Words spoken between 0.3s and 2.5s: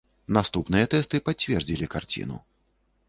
Наступныя тэсты пацвердзілі карціну.